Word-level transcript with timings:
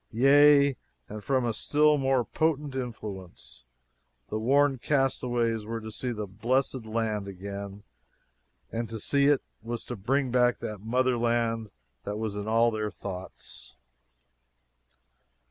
Yea, 0.09 0.77
and 1.09 1.23
from 1.23 1.45
a 1.45 1.53
still 1.53 1.95
more 1.99 2.25
potent 2.25 2.73
influence: 2.73 3.65
the 4.29 4.39
worn 4.39 4.79
castaways 4.79 5.63
were 5.63 5.79
to 5.79 5.91
see 5.91 6.11
the 6.11 6.25
blessed 6.25 6.85
land 6.87 7.27
again! 7.27 7.83
and 8.71 8.89
to 8.89 8.97
see 8.97 9.27
it 9.27 9.43
was 9.61 9.85
to 9.85 9.95
bring 9.95 10.31
back 10.31 10.57
that 10.57 10.79
motherland 10.81 11.69
that 12.03 12.17
was 12.17 12.33
in 12.33 12.47
all 12.47 12.71
their 12.71 12.89
thoughts. 12.89 13.75